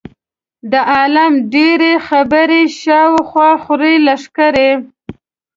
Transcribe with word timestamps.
د 0.71 0.73
عالم 0.91 1.33
ډېرې 1.53 1.93
خبرې 2.07 2.63
شا 2.79 3.01
او 3.09 3.15
خوا 3.29 3.51
خورې 3.63 3.93
لښکرې. 4.05 4.71